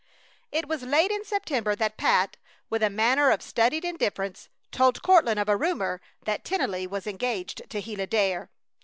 [0.51, 2.35] It was late in September that Pat,
[2.71, 7.69] with a manner of studied indifference, told Courtland of a rumor that Tennelly was engaged
[7.69, 8.49] to Gila Dare.